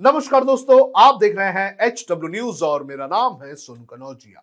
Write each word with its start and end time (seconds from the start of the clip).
नमस्कार 0.00 0.44
दोस्तों, 0.44 0.78
आप 0.96 1.18
देख 1.20 1.36
रहे 1.36 1.50
हैं 1.50 1.76
एच 1.80 2.04
डब्ल्यू 2.10 2.28
न्यूज़ 2.30 2.62
और 2.64 2.82
मेरा 2.84 3.06
नाम 3.06 3.38
है 3.42 3.54
सुन 3.54 3.76
कनौजिया। 3.84 4.42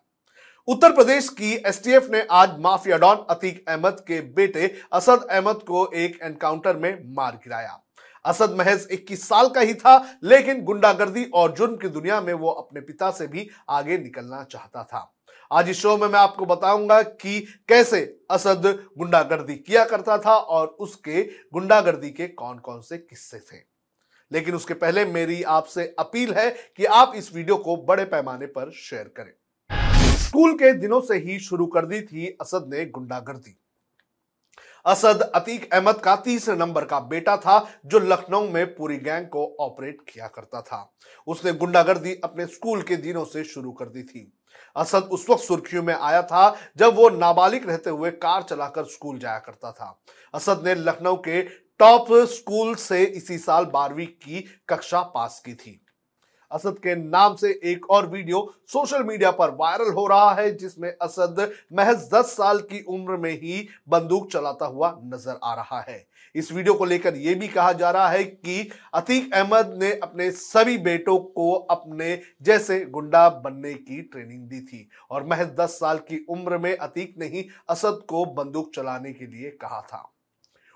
उत्तर 0.68 0.92
प्रदेश 0.92 1.28
की 1.28 1.52
एसटीएफ 1.66 2.08
ने 2.10 2.22
आज 2.30 2.58
माफिया 2.60 2.96
डॉन 2.98 3.24
अतीक 3.30 3.68
अहमद 3.68 4.00
के 4.08 4.20
बेटे 4.34 4.70
असद 4.92 5.26
अहमद 5.30 5.60
को 5.66 5.86
एक 5.94 6.18
एनकाउंटर 6.22 6.76
में 6.76 7.14
मार 7.14 7.32
गिराया। 7.34 7.78
असद 8.24 8.56
महज 8.58 8.86
21 8.90 9.28
साल 9.28 9.48
का 9.48 9.60
ही 9.60 9.74
था, 9.74 9.96
लेकिन 10.24 10.64
गुंडागर्दी 10.64 11.24
और 11.24 11.52
जुर्म 11.52 11.76
की 11.76 11.88
दुनिया 11.88 12.20
में 12.20 12.32
वो 12.32 12.50
अपने 12.50 12.80
पिता 12.80 13.10
से 13.10 13.26
भी 13.26 13.48
आगे 13.68 13.98
निकलना 13.98 14.42
चाहता 14.42 14.82
था। 14.84 15.12
आज 15.50 15.68
इस 15.68 15.80
शो 15.80 15.96
में 15.96 16.08
मैं 16.08 16.18
आपको 16.18 16.46
बताऊँगा 16.46 17.00
कि 17.02 17.38
कैसे 17.68 18.00
असद 18.30 18.66
गुंडागर्दी 18.98 19.54
किया 19.56 19.84
करता 19.84 20.18
था 20.18 20.34
और 20.34 20.66
उसके 20.80 21.22
गुंडागर्दी 21.52 22.10
के 22.10 22.28
कौन 22.28 22.58
कौन 22.58 22.80
से 22.80 22.98
किस्से 22.98 23.38
थे। 23.38 23.73
लेकिन 24.32 24.54
उसके 24.54 24.74
पहले 24.74 25.04
मेरी 25.04 25.42
आपसे 25.42 25.94
अपील 25.98 26.34
है 26.34 26.50
कि 26.50 26.84
आप 26.84 27.12
इस 27.16 27.34
वीडियो 27.34 27.56
को 27.56 27.76
बड़े 27.76 28.04
पैमाने 28.04 28.46
पर 28.46 28.70
शेयर 28.70 29.12
करें। 29.16 29.32
स्कूल 30.16 30.54
के 30.54 30.72
दिनों 30.72 31.00
से 31.00 31.16
ही 31.16 31.38
शुरू 31.38 31.66
कर 31.66 31.86
दी 31.86 32.00
थी 32.00 32.26
असद 32.40 32.70
ने 32.74 32.84
गुंडागर्दी। 32.86 33.58
असद 34.86 35.20
अतीक 35.34 35.74
अहमद 35.74 35.94
का 35.94 36.16
तीसरे 36.16 36.56
नंबर 36.56 36.84
का 36.84 37.00
बेटा 37.00 37.36
था, 37.36 37.68
जो 37.86 37.98
लखनऊ 37.98 38.48
में 38.48 38.74
पूरी 38.74 38.96
गैंग 38.96 39.26
को 39.26 39.56
ऑपरेट 39.60 40.00
किया 40.08 40.26
करता 40.26 40.60
था। 40.60 40.94
उसने 41.26 41.52
गुंडागर्दी 41.52 42.20
अपने 42.24 42.46
स्कूल 42.46 42.82
के 42.82 42.96
दिनों 42.96 43.24
से 43.24 43.44
शुरू 43.44 43.72
कर 43.72 43.88
दी 43.88 44.02
थी। 44.02 44.32
असद 44.76 45.02
उस 45.02 45.30
वक्त 45.30 45.42
सुर्खियों 45.42 45.82
में 45.82 45.94
आया 45.94 46.22
था, 46.22 46.56
जब 46.76 46.94
वो 46.94 47.08
नाबालिग 47.08 47.68
रहते 47.68 47.90
हुए 47.90 48.10
कार 48.10 48.42
चलाकर 48.42 48.84
स्कूल 48.84 49.18
जाया 49.18 49.38
करता 49.38 49.72
था। 49.72 50.02
असद 50.34 50.62
ने 50.64 50.74
लखनऊ 50.74 51.16
के 51.16 51.42
टॉप 51.78 52.12
स्कूल 52.12 52.74
से 52.74 53.04
इसी 53.04 53.38
साल 53.38 53.64
बारहवीं 53.64 54.06
की 54.06 54.44
कक्षा 54.68 55.02
पास 55.02 55.42
की 55.46 55.54
थी। 55.54 55.83
असद 56.54 56.78
के 56.78 56.94
नाम 56.96 57.34
से 57.36 57.50
एक 57.64 57.90
और 57.90 58.06
वीडियो 58.08 58.40
सोशल 58.68 59.02
मीडिया 59.04 59.30
पर 59.32 59.50
वायरल 59.50 59.92
हो 59.92 60.06
रहा 60.06 60.32
है, 60.32 60.50
जिसमें 60.56 60.92
असद 60.92 61.50
महज 61.72 62.08
10 62.12 62.36
साल 62.36 62.58
की 62.62 62.82
उम्र 62.88 63.16
में 63.16 63.32
ही 63.32 63.66
बंदूक 63.88 64.30
चलाता 64.32 64.66
हुआ 64.66 64.98
नज़र 65.04 65.38
आ 65.42 65.54
रहा 65.54 65.80
है। 65.80 66.04
इस 66.34 66.50
वीडियो 66.52 66.74
को 66.74 66.84
लेकर 66.84 67.16
यह 67.16 67.38
भी 67.40 67.48
कहा 67.48 67.72
जा 67.72 67.90
रहा 67.90 68.08
है 68.08 68.22
कि 68.24 68.70
अतीक 68.94 69.34
अहमद 69.34 69.74
ने 69.78 69.92
अपने 69.94 70.30
सभी 70.30 70.78
बेटों 70.78 71.18
को 71.18 71.52
अपने 71.52 72.18
जैसे 72.42 72.80
गुंडा 72.86 73.28
बनने 73.44 73.74
की 73.74 74.00
ट्रेनिंग 74.02 74.48
दी 74.48 74.60
थी 74.62 74.88
और 75.10 75.26
महज 75.26 75.54
10 75.60 75.78
साल 75.80 75.98
की 76.00 76.24
उम्र 76.30 76.58
में 76.58 76.76
अतीक 76.76 77.14
ने 77.18 77.26
ही 77.26 77.46
असद 77.68 78.02
को 78.08 78.24
बंदूक 78.34 78.74
चलाने 78.74 79.12
के 79.12 79.26
लिए 79.26 79.50
कहा 79.60 79.80
था। 79.82 80.10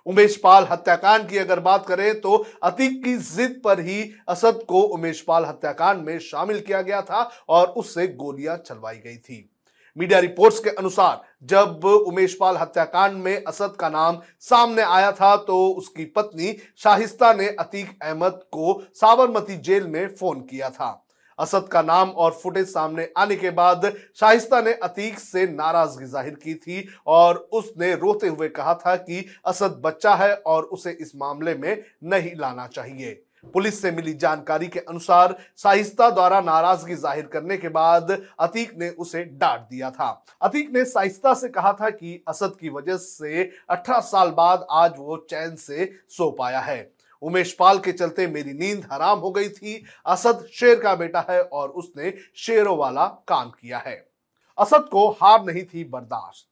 उमेश 0.09 0.37
पाल 0.37 0.67
हत्याकांड 0.71 1.29
की 1.29 1.39
अगर 1.39 1.61
बात 1.61 1.87
करें 1.87 2.21
तो 2.21 2.37
अतीक 2.63 3.03
की 3.05 3.17
जिद 3.17 3.61
पर 3.65 3.81
ही 3.81 4.03
असद 4.29 4.63
को 4.69 4.81
उमेश 4.95 5.21
पाल 5.21 5.45
हत्याकांड 5.45 6.03
में 6.03 6.19
शामिल 6.21 6.61
किया 6.61 6.83
गया 6.83 7.01
था 7.03 7.29
और 7.49 7.67
उससे 7.69 8.07
गोलियाँ 8.09 8.57
चलवाई 8.59 8.97
गई 8.97 9.17
थी। 9.17 9.49
मीडिया 9.97 10.19
रिपोर्ट्स 10.21 10.59
के 10.59 10.71
अनुसार, 10.71 11.21
जब 11.45 11.85
उमेश 11.85 12.37
पाल 12.41 12.57
हत्याकांड 12.57 13.17
में 13.17 13.45
असद 13.45 13.77
का 13.81 13.89
नाम 13.89 14.21
सामने 14.41 14.83
आया 14.85 15.11
था 15.13 15.35
तो 15.39 15.67
उसकी 15.69 16.05
पत्नी 16.07 16.57
शाहिस्ता 16.77 17.33
ने 17.33 17.49
अतीक 17.51 17.91
अहमद 18.03 18.41
को 18.53 18.81
साबरमती 18.95 19.57
जेल 19.59 19.87
में 19.87 20.07
फ़ोन 20.17 20.41
किया 20.41 20.71
था। 20.71 20.91
असद 21.39 21.69
का 21.69 21.83
नाम 21.83 22.11
और 22.11 22.33
फुटेज 22.33 22.67
सामने 22.67 23.09
आने 23.17 23.37
के 23.37 23.51
बाद 23.53 23.93
शाइस्ता 24.21 24.61
ने 24.61 24.73
अतीक 24.83 25.19
से 25.19 25.47
नाराज़गी 25.47 26.07
ज़ाहिर 26.07 26.35
की 26.35 26.55
थी 26.57 26.89
और 27.07 27.37
उसने 27.53 27.95
रोते 27.95 28.29
हुए 28.29 28.49
कहा 28.51 28.75
था 28.77 28.97
कि 28.99 29.25
असद 29.47 29.81
बच्चा 29.85 30.15
है 30.15 30.35
और 30.37 30.65
उसे 30.65 30.97
इस 31.01 31.13
मामले 31.17 31.55
में 31.55 31.83
नहीं 32.05 32.35
लाना 32.37 32.67
चाहिए। 32.67 33.21
पुलिस 33.55 33.81
से 33.83 33.91
मिली 33.91 34.13
जानकारी 34.15 34.67
के 34.67 34.79
अनुसार 34.81 35.37
साहिस्ता 35.57 36.09
द्वारा 36.11 36.41
नाराज़गी 36.41 36.95
ज़ाहिर 36.95 37.27
करने 37.27 37.57
के 37.57 37.69
बाद 37.69 38.11
अतीक 38.41 38.73
ने 38.79 38.89
उसे 38.91 39.23
डांट 39.25 39.61
दिया 39.61 39.91
था। 39.91 40.11
अतीक 40.43 40.71
ने 40.75 40.85
साहिस्ता 40.85 41.35
से 41.35 41.49
कहा 41.49 41.73
था 41.73 41.91
कि 41.91 42.23
असद 42.29 42.57
की 42.61 42.69
वजह 42.69 42.97
से 42.97 43.51
18 43.71 44.01
साल 44.03 44.31
बाद 44.31 44.67
आज 44.71 44.95
वो 44.99 45.17
चैन 45.31 45.55
से 45.57 45.91
सो 46.09 46.31
पाया 46.31 46.61
है। 46.61 46.81
उमेश 47.23 47.53
पाल 47.53 47.79
के 47.79 47.93
चलते 47.93 48.27
मेरी 48.27 48.53
नींद 48.53 48.89
हराम 48.93 49.19
हो 49.19 49.31
गई 49.31 49.49
थी। 49.49 49.85
असद 50.07 50.47
शेर 50.53 50.81
का 50.81 50.95
बेटा 50.95 51.27
है 51.31 51.43
और 51.43 51.69
उसने 51.69 52.15
शेरों 52.37 52.77
वाला 52.77 53.07
काम 53.07 53.51
किया 53.51 53.79
है। 53.79 54.11
असद 54.59 54.89
को 54.93 55.11
हार 55.11 55.45
नहीं 55.45 55.65
थी 55.65 55.85
बर्दाश्त। 55.85 56.49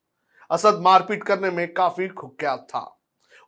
असद 0.50 0.81
मारपीट 0.81 1.25
करने 1.25 1.50
में 1.50 1.75
काफ़ी 1.75 2.09
कुख्यात 2.09 2.66
था। 2.71 2.96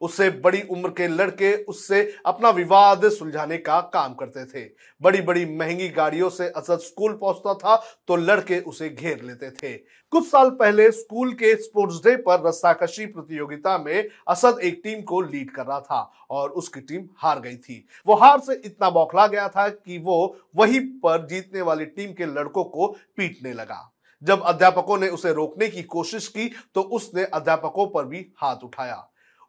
उससे 0.00 0.28
बड़ी 0.41 0.62
उम्र 0.62 0.91
के 0.91 1.09
लड़के 1.09 1.54
उससे 1.64 2.00
अपना 2.26 2.50
विवाद 2.50 3.09
सुलझाने 3.10 3.59
का 3.59 3.81
काम 3.94 4.14
करते 4.14 4.44
थे। 4.44 4.64
बड़ी 5.00 5.20
बड़ी 5.22 5.44
महँगी 5.48 5.88
गाड़ियों 5.91 6.28
से 6.31 6.48
असद 6.48 6.78
स्कूल 6.81 7.12
पहुँचता 7.12 7.54
था 7.54 7.76
तो 8.09 8.16
लड़के 8.16 8.60
उसे 8.60 8.88
घेर 8.88 9.22
लेते 9.22 9.50
थे। 9.53 9.76
कुछ 10.12 10.26
साल 10.26 10.50
पहले 10.50 10.91
स्कूल 10.92 11.32
के 11.32 11.54
स्पोर्ट्स 11.56 11.97
डे 12.04 12.14
पर 12.19 12.47
रस्साकशी 12.47 13.06
प्रतियोगिता 13.06 13.76
में 13.78 14.09
असद 14.28 14.59
एक 14.62 14.81
टीम 14.84 15.03
को 15.03 15.20
लीड 15.22 15.50
कर 15.50 15.66
रहा 15.66 15.81
था 15.81 16.00
और 16.30 16.50
उसकी 16.50 16.80
टीम 16.80 17.04
हार 17.19 17.41
गई 17.41 17.56
थी। 17.56 17.84
वो 18.06 18.15
हार 18.15 18.41
से 18.41 18.60
इतना 18.65 18.91
बौखला 18.91 19.26
गया 19.26 19.48
था 19.48 19.69
कि 19.69 19.98
वो 19.98 20.36
वहीं 20.56 20.80
पर 21.00 21.26
जीतने 21.26 21.60
वाली 21.60 21.84
टीम 21.86 22.12
के 22.12 22.26
लड़कों 22.28 22.65
को 22.65 22.86
पीटने 23.16 23.53
लगा। 23.53 23.91
जब 24.22 24.42
अध्यापकों 24.42 24.98
ने 24.98 25.09
उसे 25.09 25.32
रोकने 25.32 25.69
की 25.69 25.82
कोशिश 25.84 26.26
की 26.28 26.50
तो 26.75 26.80
उसने 26.80 27.25
अध्यापकों 27.25 27.86
पर 27.86 28.04
भी 28.04 28.26
हाथ 28.36 28.65
उठाया। 28.65 28.97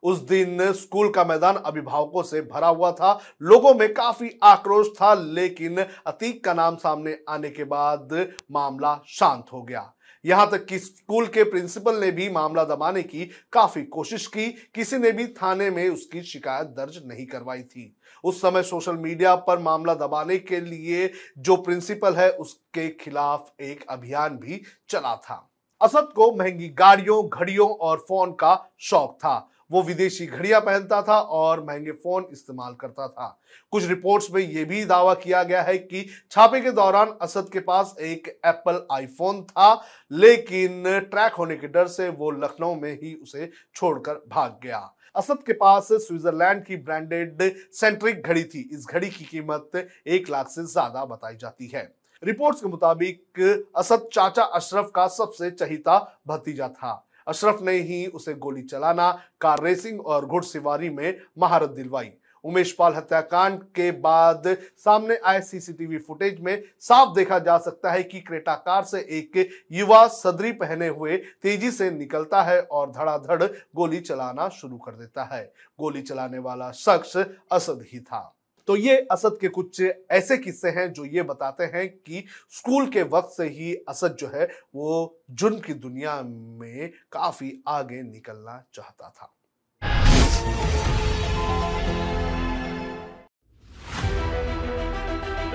उस 0.02 0.18
दिन 0.18 0.72
स्कूल 0.72 1.10
का 1.10 1.24
मैदान 1.24 1.56
अभिभावकों 1.56 2.22
से 2.22 2.40
भरा 2.42 2.68
हुआ 2.68 2.92
था। 2.92 3.18
लोगों 3.42 3.74
में 3.74 3.92
काफ़ी 3.94 4.30
आक्रोश 4.42 4.88
था, 4.88 5.14
लेकिन 5.14 5.78
अतीक 6.06 6.44
का 6.44 6.54
नाम 6.54 6.76
सामने 6.76 7.18
आने 7.28 7.50
के 7.50 7.64
बाद 7.64 8.28
मामला 8.52 9.00
शांत 9.06 9.46
हो 9.52 9.62
गया। 9.62 9.92
यहाँ 10.24 10.50
तक 10.50 10.64
कि 10.66 10.78
स्कूल 10.78 11.26
के 11.26 11.44
प्रिंसिपल 11.44 11.96
ने 11.96 12.10
भी 12.10 12.28
मामला 12.28 12.64
दबाने 12.64 13.02
की 13.02 13.24
काफ़ी 13.52 13.82
कोशिश 13.82 14.26
की। 14.26 14.48
किसी 14.74 14.98
ने 14.98 15.12
भी 15.12 15.26
थाने 15.26 15.70
में 15.70 15.88
उसकी 15.88 16.22
शिकायत 16.22 16.66
दर्ज 16.66 17.00
नहीं 17.06 17.26
करवाई 17.26 17.62
थी। 17.62 17.96
उस 18.24 18.40
समय 18.40 18.62
सोशल 18.62 18.96
मीडिया 18.96 19.34
पर 19.36 19.58
मामला 19.58 19.94
दबाने 19.94 20.36
के 20.38 20.60
लिए 20.60 21.10
जो 21.38 21.56
प्रिंसिपल 21.56 22.14
है, 22.14 22.30
उसके 22.30 22.88
खिलाफ 22.88 23.52
एक 23.60 23.84
अभियान 23.90 24.36
भी 24.36 24.62
चला 24.88 25.14
था। 25.16 25.46
असद 25.80 26.08
को 26.16 26.32
महँगी 26.32 26.68
गाड़ियों, 26.68 27.28
घड़ियों 27.28 27.68
और 27.68 27.98
फ़ोन 27.98 28.32
का 28.32 28.70
शौक 28.78 29.14
था। 29.14 29.48
वो 29.70 29.82
विदेशी 29.82 30.26
घड़ियाँ 30.26 30.60
पहनता 30.60 31.00
था 31.02 31.18
और 31.20 31.64
महँगे 31.64 31.92
फ़ोन 31.94 32.26
इस्तेमाल 32.32 32.74
करता 32.80 33.08
था। 33.08 33.40
कुछ 33.72 33.88
रिपोर्ट्स 33.88 34.30
में 34.32 34.40
यह 34.42 34.64
भी 34.64 34.84
दावा 34.84 35.14
किया 35.16 35.42
गया 35.42 35.62
है 35.62 35.76
कि 35.78 36.06
छापे 36.30 36.60
के 36.60 36.70
दौरान 36.72 37.16
असद 37.22 37.48
के 37.52 37.60
पास 37.60 37.94
एक 38.00 38.28
एप्पल 38.46 38.86
आईफोन 38.92 39.42
था, 39.42 39.72
लेकिन 40.10 40.82
ट्रैक 41.10 41.34
होने 41.34 41.56
के 41.56 41.68
डर 41.68 41.86
से 41.88 42.08
वो 42.10 42.30
लखनऊ 42.32 42.74
में 42.74 42.92
ही 42.92 43.14
उसे 43.14 43.50
छोड़कर 43.74 44.24
भाग 44.28 44.58
गया। 44.62 44.90
असद 45.14 45.42
के 45.46 45.52
पास 45.52 45.88
स्विट्जरलैंड 45.92 46.64
की 46.64 46.76
ब्रांडेड 46.78 47.42
सेंट्रिक 47.72 48.22
घड़ी 48.22 48.44
थी। 48.44 48.68
इस 48.72 48.86
घड़ी 48.90 49.08
की 49.08 49.24
कीमत 49.24 49.88
एक 50.06 50.30
लाख 50.30 50.48
से 50.48 50.64
ज़्यादा 50.66 51.04
बताई 51.04 51.36
जाती 51.36 51.70
है। 51.74 51.82
रिपोर्ट्स 52.22 52.60
के 52.60 52.68
मुताबिक 52.68 53.68
असद 53.76 54.08
चाचा 54.12 54.42
अशरफ 54.44 54.90
का 54.94 55.06
सबसे 55.08 55.50
चहिता 55.50 55.98
भतीजा 56.28 56.68
था। 56.68 56.92
अशरफ 57.26 57.62
ने 57.62 57.72
ही 57.72 58.06
उसे 58.06 58.34
गोली 58.34 58.62
चलाना, 58.62 59.10
कार 59.40 59.62
रेसिंग 59.62 60.00
और 60.00 60.26
घुड़सवारी 60.26 60.90
में 60.90 61.20
महारत 61.38 61.70
दिलवाई। 61.70 62.12
उमेश 62.44 62.72
पाल 62.72 62.94
हत्याकांड 62.94 63.62
के 63.74 63.90
बाद 63.92 64.42
सामने 64.76 65.16
आए 65.16 65.40
सीसीटीवी 65.40 65.98
फुटेज 65.98 66.40
में 66.40 66.62
साफ़ 66.80 67.14
देखा 67.14 67.38
जा 67.38 67.58
सकता 67.58 67.90
है 67.90 68.02
कि 68.02 68.20
क्रेटा 68.20 68.54
कार 68.56 68.84
से 68.84 69.00
एक 69.10 69.48
युवा 69.72 70.06
सदरी 70.08 70.52
पहने 70.52 70.88
हुए 70.88 71.16
तेज़ी 71.42 71.70
से 71.70 71.90
निकलता 71.90 72.42
है 72.42 72.60
और 72.62 72.90
धड़ाधड़ 72.90 73.42
गोली 73.76 74.00
चलाना 74.00 74.48
शुरू 74.48 74.78
कर 74.78 74.92
देता 74.92 75.24
है। 75.24 75.44
गोली 75.80 76.02
चलाने 76.02 76.38
वाला 76.38 76.70
शख्स 76.70 77.16
असद 77.52 77.84
ही 77.92 78.00
था। 78.00 78.39
तो 78.66 78.76
ये 78.76 78.96
असद 79.12 79.38
के 79.40 79.48
कुछ 79.48 79.80
ऐसे 80.10 80.36
किस्से 80.38 80.70
हैं 80.78 80.92
जो 80.92 81.04
ये 81.04 81.22
बताते 81.32 81.64
हैं 81.74 81.88
कि 81.88 82.24
स्कूल 82.58 82.88
के 82.90 83.02
वक्त 83.16 83.36
से 83.36 83.48
ही 83.48 83.74
असद 83.88 84.16
जो 84.20 84.30
है 84.34 84.48
वो 84.74 85.18
जुर्म 85.40 85.58
की 85.66 85.74
दुनिया 85.74 86.20
में 86.22 86.90
काफ़ी 87.12 87.52
आगे 87.68 88.02
निकलना 88.02 88.64
चाहता 88.74 89.12
था 89.18 89.34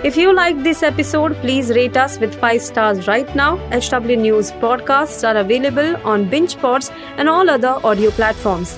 If 0.04 0.18
you 0.18 0.34
like 0.34 0.62
this 0.62 0.84
episode, 0.84 1.36
please 1.38 1.72
rate 1.72 1.98
us 1.98 2.20
with 2.20 2.36
5 2.36 2.62
stars 2.62 3.08
right 3.08 3.36
now. 3.36 3.58
HW 3.72 4.18
News 4.18 4.52
podcasts 4.64 5.28
are 5.28 5.38
available 5.38 5.96
on 6.06 6.30
BingePods 6.30 6.92
and 7.18 7.28
all 7.28 7.50
other 7.50 7.80
audio 7.84 8.12
platforms. 8.12 8.78